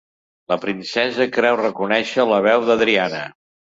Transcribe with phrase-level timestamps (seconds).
[0.53, 3.27] La princesa creu reconèixer la veu d'Adriana.